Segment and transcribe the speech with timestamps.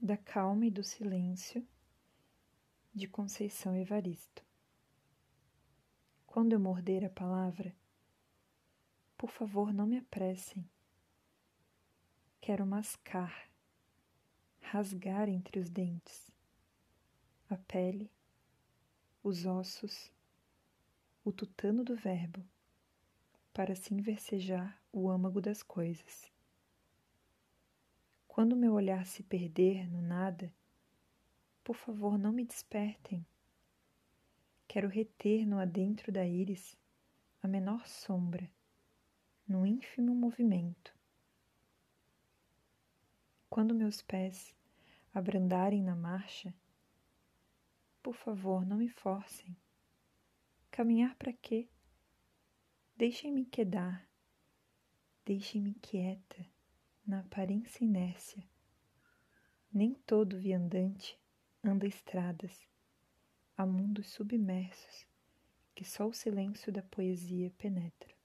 [0.00, 1.66] da calma e do silêncio
[2.94, 4.44] de Conceição Evaristo.
[6.24, 7.74] Quando eu morder a palavra,
[9.16, 10.64] por favor não me apressem.
[12.40, 13.50] Quero mascar,
[14.60, 16.30] rasgar entre os dentes,
[17.50, 18.08] a pele,
[19.20, 20.12] os ossos,
[21.24, 22.46] o tutano do verbo,
[23.52, 26.30] para assim versejar o âmago das coisas.
[28.38, 30.54] Quando meu olhar se perder no nada,
[31.64, 33.26] por favor, não me despertem.
[34.68, 36.78] Quero reter no adentro da íris
[37.42, 38.48] a menor sombra,
[39.44, 40.94] no ínfimo movimento.
[43.50, 44.54] Quando meus pés
[45.12, 46.54] abrandarem na marcha,
[48.00, 49.56] por favor, não me forcem.
[50.70, 51.68] Caminhar para quê?
[52.96, 54.08] Deixem-me quedar,
[55.24, 56.46] deixem-me quieta
[57.08, 58.46] na aparência inércia.
[59.72, 61.18] Nem todo viandante
[61.64, 62.68] anda estradas,
[63.56, 65.06] há mundos submersos
[65.74, 68.17] que só o silêncio da poesia penetra.